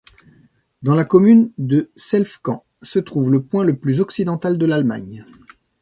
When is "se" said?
2.81-2.97